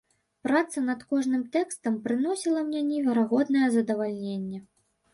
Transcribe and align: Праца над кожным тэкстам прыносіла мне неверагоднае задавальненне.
Праца 0.45 0.81
над 0.85 1.03
кожным 1.15 1.43
тэкстам 1.57 2.01
прыносіла 2.09 2.65
мне 2.73 2.81
неверагоднае 2.91 3.67
задавальненне. 3.79 4.69